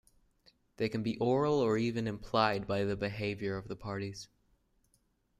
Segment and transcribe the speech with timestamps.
[0.77, 4.29] They can be oral or even implied by the behavior of the parties.